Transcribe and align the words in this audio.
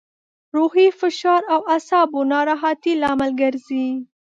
روحي 0.55 0.87
فشار 0.99 1.41
او 1.53 1.61
اعصابو 1.73 2.19
ناراحتي 2.33 2.91
لامل 3.01 3.31
ګرځي. 3.41 3.87